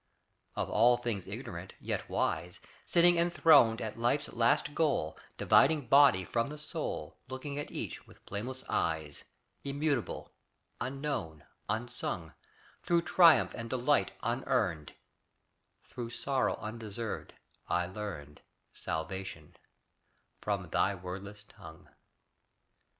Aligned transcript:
Of 0.55 0.67
all 0.67 0.97
things 0.97 1.27
ignorant, 1.27 1.75
yet 1.79 2.09
wise, 2.09 2.59
Sitting 2.87 3.19
enthroned 3.19 3.81
at 3.81 3.99
life's 3.99 4.33
last 4.33 4.73
goal, 4.73 5.15
Dividing 5.37 5.89
body 5.89 6.25
from 6.25 6.47
the 6.47 6.57
soul, 6.57 7.19
Looking 7.27 7.59
at 7.59 7.69
each 7.69 8.07
with 8.07 8.17
flameless 8.25 8.63
eyes. 8.67 9.25
Immutable, 9.63 10.31
unknown, 10.79 11.43
unsung, 11.69 12.33
Through 12.81 13.03
triumph 13.03 13.53
and 13.53 13.69
delight 13.69 14.11
unearned, 14.23 14.93
Through 15.83 16.09
sorrow 16.09 16.55
undeserved, 16.55 17.33
I 17.69 17.85
learned 17.85 18.41
Salvation 18.73 19.55
from 20.39 20.69
thy 20.71 20.95
wordless 20.95 21.43
tongue. 21.43 21.89